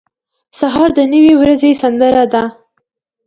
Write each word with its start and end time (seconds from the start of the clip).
سهار 0.59 0.89
د 0.97 0.99
نوې 1.13 1.33
ورځې 1.41 1.71
سندره 1.81 2.23
ده. 2.33 2.43